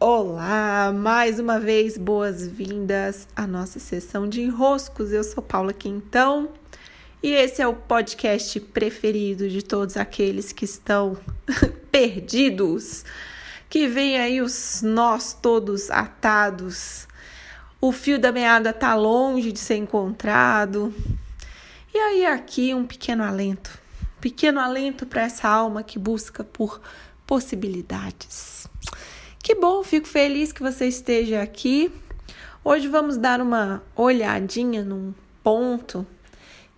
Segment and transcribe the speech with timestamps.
[0.00, 5.10] Olá, mais uma vez boas-vindas à nossa sessão de enroscos.
[5.10, 6.50] Eu sou Paula Quintão
[7.20, 11.18] e esse é o podcast preferido de todos aqueles que estão
[11.90, 13.04] perdidos,
[13.68, 17.08] que vem aí os nós todos atados,
[17.80, 20.94] o fio da meada tá longe de ser encontrado.
[21.92, 23.76] E aí aqui um pequeno alento,
[24.20, 26.80] pequeno alento para essa alma que busca por
[27.26, 28.68] possibilidades.
[29.48, 31.90] Que bom, fico feliz que você esteja aqui.
[32.62, 36.06] Hoje vamos dar uma olhadinha num ponto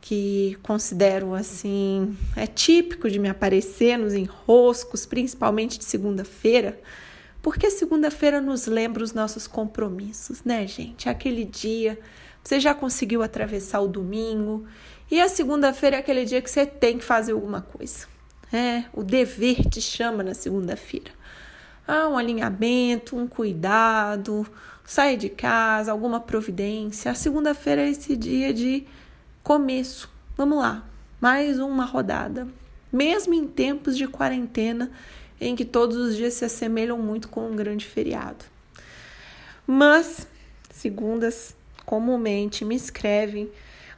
[0.01, 6.81] que considero assim, é típico de me aparecer nos enroscos, principalmente de segunda-feira,
[7.43, 11.09] porque segunda-feira nos lembra os nossos compromissos, né, gente?
[11.09, 11.99] Aquele dia,
[12.41, 14.65] você já conseguiu atravessar o domingo,
[15.11, 18.07] e a segunda-feira é aquele dia que você tem que fazer alguma coisa.
[18.53, 21.19] É, o dever te chama na segunda-feira
[21.87, 24.47] ah, um alinhamento, um cuidado,
[24.85, 27.11] sair de casa, alguma providência.
[27.11, 28.87] A segunda-feira é esse dia de
[29.43, 30.11] começo.
[30.37, 30.85] Vamos lá,
[31.21, 32.49] mais uma rodada.
[32.93, 34.91] Mesmo em tempos de quarentena,
[35.41, 38.45] em que todos os dias se assemelham muito com um grande feriado.
[39.67, 40.27] Mas,
[40.71, 41.55] segundas
[41.87, 43.51] comumente me escrevem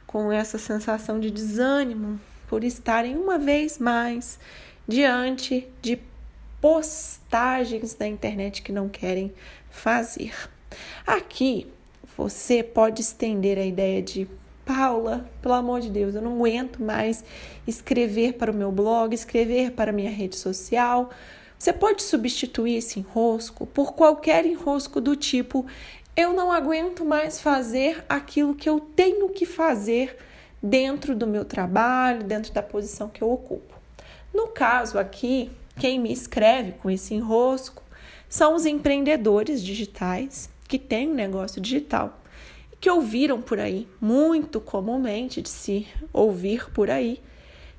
[0.07, 4.39] com essa sensação de desânimo por estarem uma vez mais
[4.87, 5.99] diante de
[6.63, 9.33] postagens na internet que não querem
[9.69, 10.33] fazer.
[11.05, 11.67] Aqui
[12.15, 14.29] você pode estender a ideia de
[14.65, 17.21] Paula, pelo amor de Deus, eu não aguento mais
[17.67, 21.09] escrever para o meu blog, escrever para a minha rede social.
[21.59, 25.65] Você pode substituir esse enrosco por qualquer enrosco do tipo:
[26.15, 30.17] eu não aguento mais fazer aquilo que eu tenho que fazer
[30.61, 33.75] dentro do meu trabalho, dentro da posição que eu ocupo.
[34.33, 37.83] No caso aqui, quem me escreve com esse enrosco
[38.29, 42.21] são os empreendedores digitais que têm um negócio digital
[42.71, 47.21] e que ouviram por aí, muito comumente de se ouvir por aí,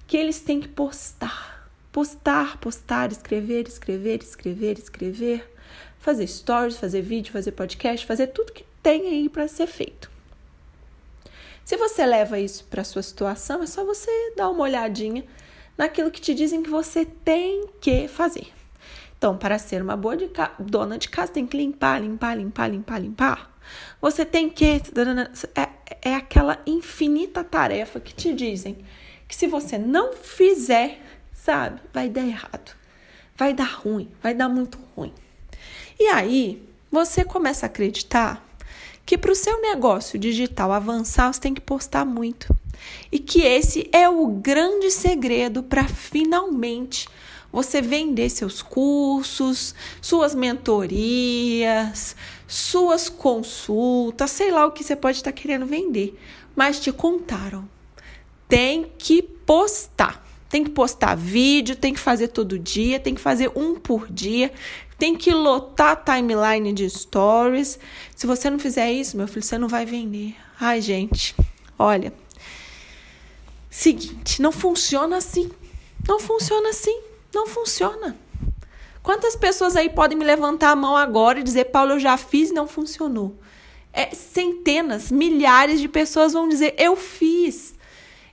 [0.06, 5.54] que eles têm que postar, postar, postar, escrever, escrever, escrever, escrever,
[5.98, 10.10] fazer stories, fazer vídeo, fazer podcast, fazer tudo que tem aí para ser feito.
[11.64, 15.24] Se você leva isso para sua situação, é só você dar uma olhadinha
[15.76, 18.52] naquilo que te dizem que você tem que fazer.
[19.16, 22.98] Então, para ser uma boa de dona de casa, tem que limpar, limpar, limpar, limpar,
[23.00, 23.58] limpar.
[24.00, 24.82] Você tem que.
[25.54, 28.84] É, é aquela infinita tarefa que te dizem
[29.26, 31.00] que se você não fizer,
[31.32, 32.76] sabe, vai dar errado.
[33.36, 35.12] Vai dar ruim, vai dar muito ruim.
[35.98, 38.44] E aí, você começa a acreditar
[39.06, 42.54] que para o seu negócio digital avançar, você tem que postar muito.
[43.10, 47.08] E que esse é o grande segredo para finalmente
[47.52, 52.16] você vender seus cursos, suas mentorias,
[52.48, 56.18] suas consultas, sei lá o que você pode estar querendo vender,
[56.56, 57.68] mas te contaram.
[58.48, 60.22] Tem que postar.
[60.48, 64.52] Tem que postar vídeo, tem que fazer todo dia, tem que fazer um por dia,
[64.98, 67.78] tem que lotar timeline de stories.
[68.14, 70.36] Se você não fizer isso, meu filho, você não vai vender.
[70.60, 71.34] Ai, gente,
[71.78, 72.12] olha,
[73.76, 75.50] Seguinte, não funciona assim.
[76.06, 76.96] Não funciona assim.
[77.34, 78.16] Não funciona.
[79.02, 82.50] Quantas pessoas aí podem me levantar a mão agora e dizer, Paulo, eu já fiz
[82.50, 83.36] e não funcionou?
[83.92, 87.74] É, centenas, milhares de pessoas vão dizer, eu fiz.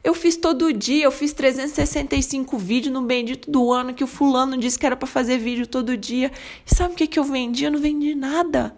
[0.03, 4.55] Eu fiz todo dia, eu fiz 365 vídeos no bendito do ano que o fulano
[4.55, 6.31] disse que era para fazer vídeo todo dia.
[6.67, 7.65] E sabe o que, que eu vendi?
[7.65, 8.77] Eu não vendi nada.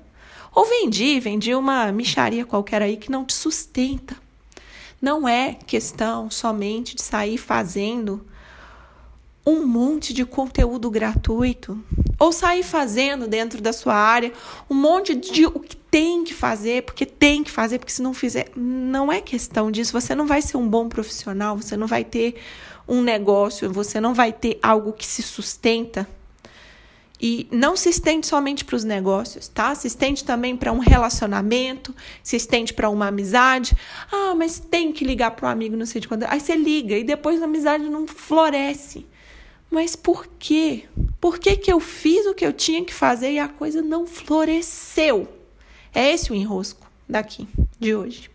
[0.56, 4.23] Ou vendi, vendi uma micharia qualquer aí que não te sustenta.
[5.04, 8.26] Não é questão somente de sair fazendo
[9.46, 11.78] um monte de conteúdo gratuito
[12.18, 14.32] ou sair fazendo dentro da sua área
[14.70, 18.14] um monte de o que tem que fazer, porque tem que fazer, porque se não
[18.14, 19.92] fizer, não é questão disso.
[19.92, 22.36] Você não vai ser um bom profissional, você não vai ter
[22.88, 26.08] um negócio, você não vai ter algo que se sustenta
[27.22, 29.74] e não se estende somente para os negócios, tá?
[29.76, 33.76] Se estende também para um relacionamento, se estende para uma amizade.
[34.12, 36.24] Ah, mas tem que ligar para o amigo, não sei de quando.
[36.24, 39.06] Aí você liga e depois a amizade não floresce.
[39.72, 40.84] Mas por quê?
[41.20, 44.06] Por que, que eu fiz o que eu tinha que fazer e a coisa não
[44.06, 45.28] floresceu?
[45.94, 47.48] É esse o enrosco daqui,
[47.80, 48.30] de hoje.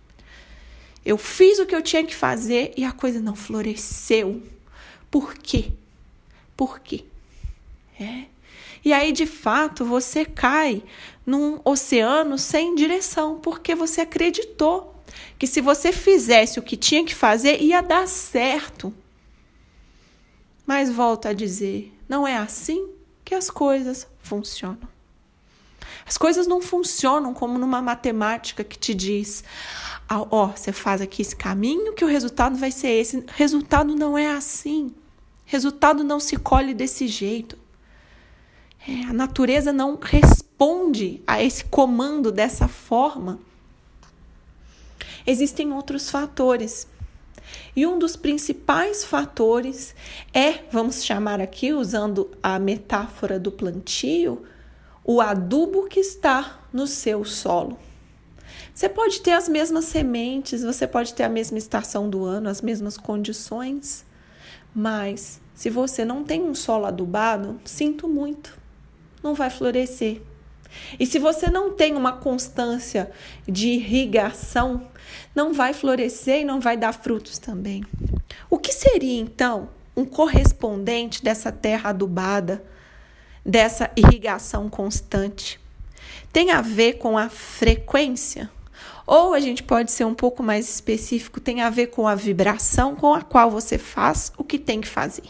[1.04, 4.42] Eu fiz o que eu tinha que fazer e a coisa não floresceu.
[5.10, 5.72] Por quê?
[6.56, 7.04] Por quê?
[8.00, 8.24] É.
[8.84, 10.82] E aí, de fato, você cai
[11.26, 14.94] num oceano sem direção, porque você acreditou
[15.38, 18.92] que se você fizesse o que tinha que fazer, ia dar certo.
[20.66, 22.88] Mas volto a dizer, não é assim
[23.24, 24.88] que as coisas funcionam.
[26.06, 29.44] As coisas não funcionam como numa matemática que te diz:
[30.08, 33.22] ó, oh, você faz aqui esse caminho que o resultado vai ser esse.
[33.34, 34.94] Resultado não é assim.
[35.44, 37.58] Resultado não se colhe desse jeito.
[38.86, 43.38] É, a natureza não responde a esse comando dessa forma.
[45.26, 46.86] Existem outros fatores.
[47.74, 49.94] E um dos principais fatores
[50.32, 54.44] é, vamos chamar aqui, usando a metáfora do plantio,
[55.04, 57.78] o adubo que está no seu solo.
[58.74, 62.60] Você pode ter as mesmas sementes, você pode ter a mesma estação do ano, as
[62.60, 64.04] mesmas condições,
[64.74, 68.57] mas se você não tem um solo adubado, sinto muito,
[69.22, 70.20] não vai florescer.
[70.98, 73.10] E se você não tem uma constância
[73.46, 74.86] de irrigação,
[75.34, 77.84] não vai florescer e não vai dar frutos também.
[78.50, 82.62] O que seria então um correspondente dessa terra adubada?
[83.48, 85.58] dessa irrigação constante.
[86.30, 88.50] Tem a ver com a frequência,
[89.06, 92.94] ou a gente pode ser um pouco mais específico, tem a ver com a vibração
[92.94, 95.24] com a qual você faz o que tem que fazer.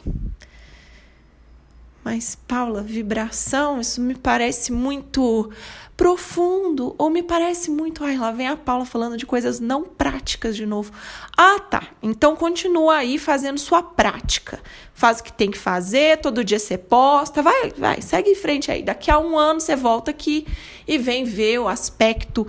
[2.11, 5.53] Mas, Paula, vibração, isso me parece muito
[5.95, 8.03] profundo, ou me parece muito.
[8.03, 10.91] Ai, lá vem a Paula falando de coisas não práticas de novo.
[11.37, 11.87] Ah, tá.
[12.03, 14.59] Então continua aí fazendo sua prática.
[14.95, 17.43] Faz o que tem que fazer, todo dia você posta.
[17.43, 18.83] Vai, vai, segue em frente aí.
[18.83, 20.47] Daqui a um ano você volta aqui
[20.87, 22.47] e vem ver o aspecto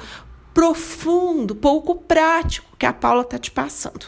[0.54, 4.06] profundo, pouco prático que a Paula tá te passando.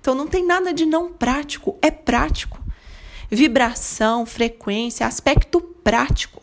[0.00, 2.61] Então não tem nada de não prático, é prático.
[3.34, 6.42] Vibração, frequência, aspecto prático.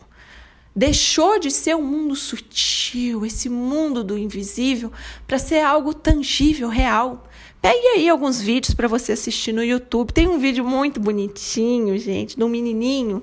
[0.74, 4.90] Deixou de ser um mundo sutil, esse mundo do invisível,
[5.24, 7.28] para ser algo tangível, real.
[7.62, 10.12] Pegue aí alguns vídeos para você assistir no YouTube.
[10.12, 13.22] Tem um vídeo muito bonitinho, gente, de um menininho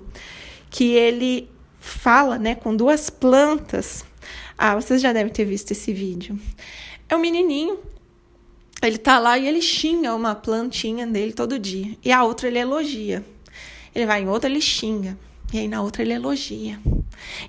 [0.69, 4.05] que ele fala, né, com duas plantas.
[4.57, 6.39] Ah, vocês já devem ter visto esse vídeo.
[7.09, 7.79] É um menininho,
[8.81, 11.97] ele tá lá e ele xinga uma plantinha dele todo dia.
[12.01, 13.25] E a outra ele elogia.
[13.97, 15.17] Ele vai em outra, ele xinga.
[15.51, 16.79] E aí na outra ele elogia.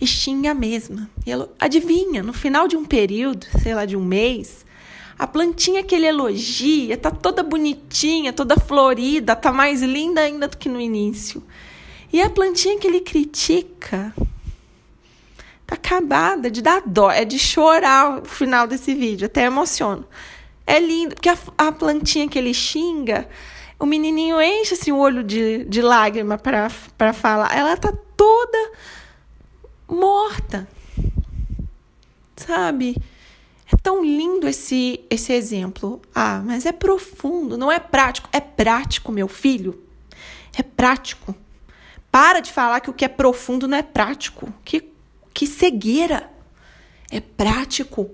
[0.00, 1.10] E xinga a mesma.
[1.58, 4.64] Adivinha, no final de um período, sei lá, de um mês,
[5.18, 10.56] a plantinha que ele elogia tá toda bonitinha, toda florida, tá mais linda ainda do
[10.56, 11.42] que no início.
[12.10, 14.14] E a plantinha que ele critica
[15.66, 20.06] tá acabada de dar dó, é de chorar o final desse vídeo, até emociono.
[20.66, 23.28] É lindo, porque a, a plantinha que ele xinga
[23.78, 27.56] o menininho enche assim, o olho de, de lágrima para falar.
[27.56, 28.72] Ela tá toda
[29.86, 30.68] morta.
[32.36, 32.96] Sabe?
[33.72, 36.00] É tão lindo esse, esse exemplo.
[36.14, 38.28] Ah, mas é profundo, não é prático.
[38.32, 39.80] É prático, meu filho.
[40.56, 41.34] É prático.
[42.10, 44.52] Para de falar que o que é profundo não é prático.
[44.64, 44.90] Que,
[45.32, 46.30] que cegueira.
[47.10, 48.10] É prático.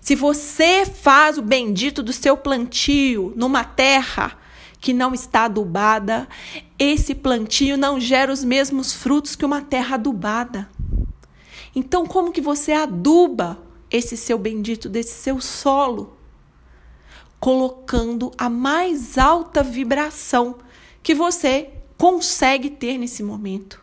[0.00, 4.38] Se você faz o bendito do seu plantio numa terra
[4.80, 6.26] que não está adubada,
[6.78, 10.68] esse plantio não gera os mesmos frutos que uma terra adubada.
[11.76, 13.58] Então, como que você aduba
[13.90, 16.16] esse seu bendito desse seu solo?
[17.38, 20.56] Colocando a mais alta vibração
[21.02, 23.80] que você consegue ter nesse momento.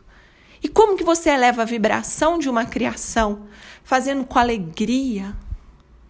[0.62, 3.48] E como que você eleva a vibração de uma criação?
[3.84, 5.36] Fazendo com alegria.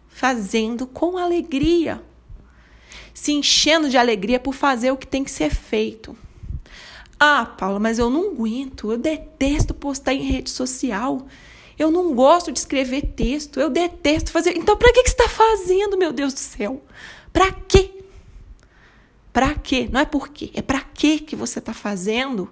[0.07, 2.01] Fazendo com alegria
[3.17, 6.15] se enchendo de alegria por fazer o que tem que ser feito.
[7.19, 11.25] Ah, Paula, mas eu não aguento, eu detesto postar em rede social.
[11.79, 14.55] Eu não gosto de escrever texto, eu detesto fazer.
[14.55, 16.83] Então, para que, que você está fazendo, meu Deus do céu?
[17.33, 17.89] Para quê?
[19.33, 19.89] Para quê?
[19.91, 22.47] Não é por quê, é para quê que você está fazendo.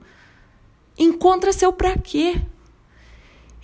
[0.98, 2.42] Encontra seu para quê.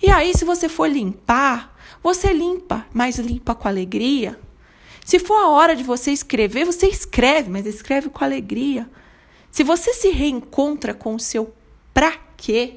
[0.00, 4.38] E aí, se você for limpar, você limpa, mas limpa com alegria,
[5.04, 8.88] se for a hora de você escrever, você escreve, mas escreve com alegria.
[9.50, 11.52] Se você se reencontra com o seu
[11.92, 12.76] pra quê,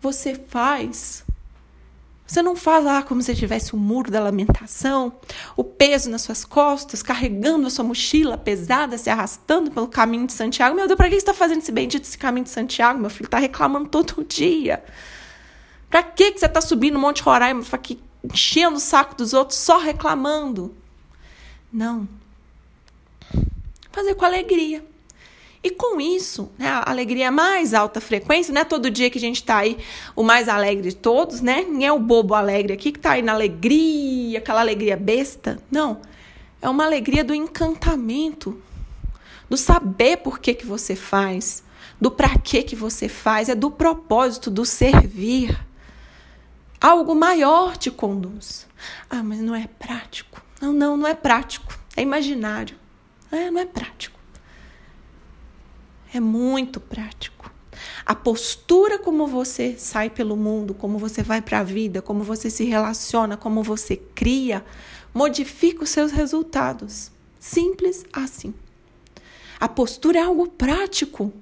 [0.00, 1.24] você faz.
[2.26, 5.12] Você não faz lá como se tivesse o muro da lamentação,
[5.56, 10.32] o peso nas suas costas, carregando a sua mochila pesada, se arrastando pelo caminho de
[10.32, 10.74] Santiago.
[10.74, 12.98] Meu Deus, para que você está fazendo esse bendito esse caminho de Santiago?
[12.98, 14.82] Meu filho está reclamando todo dia.
[15.88, 19.78] Para que você está subindo o Monte Roraima, aqui enchendo o saco dos outros, só
[19.78, 20.74] reclamando?
[21.76, 22.08] Não.
[23.92, 24.82] Fazer com alegria.
[25.62, 29.20] E com isso, né, a alegria mais alta frequência, não é todo dia que a
[29.20, 29.76] gente está aí
[30.14, 31.66] o mais alegre de todos, né?
[31.68, 35.58] Nem é o bobo alegre aqui que está aí na alegria, aquela alegria besta.
[35.70, 36.00] Não.
[36.62, 38.58] É uma alegria do encantamento,
[39.50, 41.62] do saber por que, que você faz,
[42.00, 45.54] do para que, que você faz, é do propósito, do servir.
[46.80, 48.66] Algo maior te conduz.
[49.10, 50.45] Ah, mas não é prático.
[50.60, 51.78] Não, não, não é prático.
[51.96, 52.76] É imaginário.
[53.30, 54.18] É, não é prático.
[56.12, 57.50] É muito prático.
[58.04, 62.48] A postura como você sai pelo mundo, como você vai para a vida, como você
[62.48, 64.64] se relaciona, como você cria,
[65.12, 67.10] modifica os seus resultados.
[67.38, 68.54] Simples assim.
[69.58, 71.32] A postura é algo prático.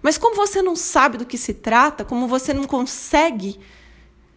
[0.00, 3.58] Mas como você não sabe do que se trata, como você não consegue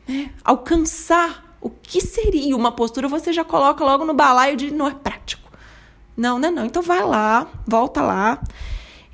[0.08, 4.88] né, alcançar o que seria uma postura, você já coloca logo no balaio de não
[4.88, 5.50] é prático.
[6.18, 6.66] Não, não, é não.
[6.66, 8.42] Então vai lá, volta lá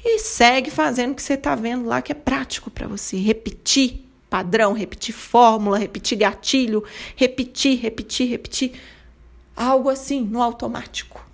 [0.03, 3.17] e segue fazendo o que você está vendo lá que é prático para você.
[3.17, 6.83] Repetir padrão, repetir fórmula, repetir gatilho,
[7.15, 8.73] repetir, repetir, repetir.
[9.55, 11.25] Algo assim, no automático.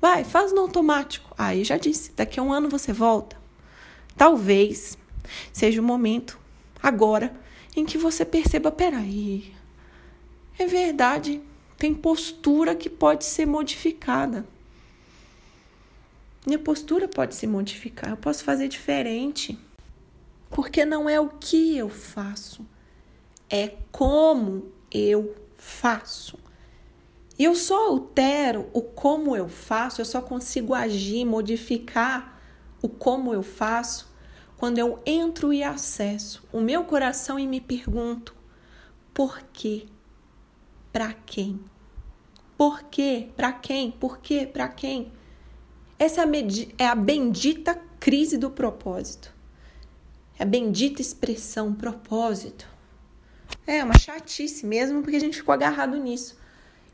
[0.00, 1.32] Vai, faz no automático.
[1.36, 3.36] Aí já disse, daqui a um ano você volta.
[4.16, 4.98] Talvez
[5.52, 6.38] seja o momento,
[6.82, 7.32] agora,
[7.76, 9.52] em que você perceba: peraí,
[10.58, 11.40] é verdade,
[11.76, 14.46] tem postura que pode ser modificada.
[16.44, 19.58] Minha postura pode se modificar, eu posso fazer diferente.
[20.50, 22.66] Porque não é o que eu faço,
[23.50, 26.38] é como eu faço.
[27.38, 32.40] E eu só altero o como eu faço, eu só consigo agir, modificar
[32.82, 34.12] o como eu faço
[34.56, 38.34] quando eu entro e acesso o meu coração e me pergunto:
[39.14, 39.86] por quê?
[40.92, 41.60] Para quem?
[42.56, 43.28] Por quê?
[43.36, 43.90] Para quem?
[43.90, 44.48] Por quê?
[44.50, 45.12] Para quem?
[45.98, 46.22] Essa
[46.78, 49.32] é a bendita crise do propósito.
[50.38, 52.66] É a bendita expressão propósito.
[53.66, 56.38] É uma chatice mesmo, porque a gente ficou agarrado nisso.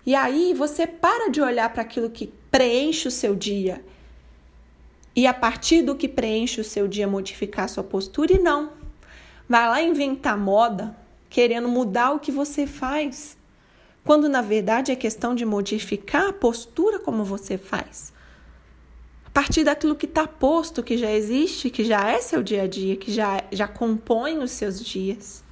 [0.06, 3.84] E aí você para de olhar para aquilo que preenche o seu dia
[5.16, 8.72] e a partir do que preenche o seu dia modificar a sua postura e não.
[9.48, 10.96] Vai lá inventar moda
[11.30, 13.36] querendo mudar o que você faz,
[14.04, 18.12] quando na verdade é questão de modificar a postura como você faz.
[19.24, 22.66] A partir daquilo que está posto, que já existe, que já é seu dia a
[22.68, 25.42] dia, que já, já compõe os seus dias.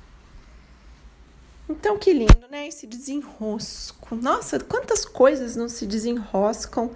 [1.69, 2.69] Então, que lindo, né?
[2.69, 4.15] Esse desenrosco.
[4.15, 6.91] Nossa, quantas coisas não se desenroscam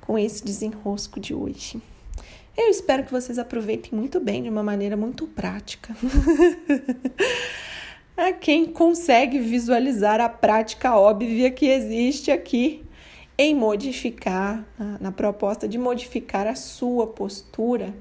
[0.00, 1.80] com esse desenrosco de hoje.
[2.56, 5.94] Eu espero que vocês aproveitem muito bem de uma maneira muito prática.
[8.22, 12.84] a quem consegue visualizar a prática óbvia que existe aqui
[13.36, 17.94] em modificar, na, na proposta de modificar a sua postura,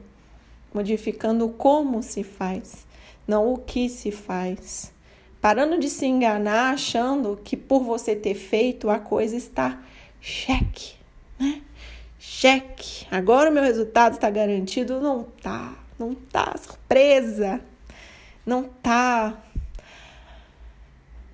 [0.74, 2.86] modificando como se faz,
[3.28, 4.94] não o que se faz
[5.42, 9.82] parando de se enganar achando que por você ter feito a coisa está
[10.22, 10.94] cheque,
[11.40, 11.62] né?
[12.20, 13.08] Cheque.
[13.10, 17.60] Agora o meu resultado está garantido, não tá, não tá, surpresa.
[18.46, 19.42] Não tá.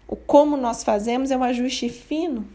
[0.07, 2.47] O como nós fazemos é um ajuste fino.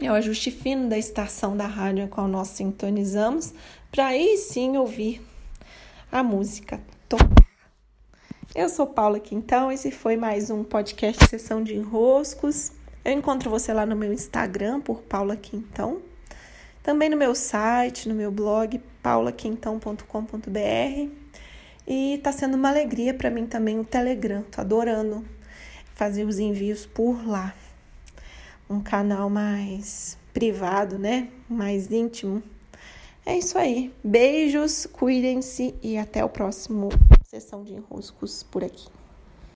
[0.00, 3.54] É o ajuste fino da estação da rádio a qual nós sintonizamos,
[3.92, 5.22] para aí sim ouvir
[6.10, 6.80] a música.
[8.52, 12.72] Eu sou Paula Quintão, esse foi mais um podcast Sessão de Enroscos.
[13.04, 16.02] Eu encontro você lá no meu Instagram por Paula Quintão,
[16.82, 21.08] também no meu site, no meu blog paulaquintão.com.br.
[21.86, 24.42] E tá sendo uma alegria para mim também o Telegram.
[24.50, 25.24] Tô adorando
[26.02, 27.54] fazer os envios por lá.
[28.68, 31.28] Um canal mais privado, né?
[31.48, 32.42] Mais íntimo.
[33.24, 33.94] É isso aí.
[34.02, 36.88] Beijos, cuidem-se e até o próximo
[37.24, 38.88] sessão de enroscos por aqui.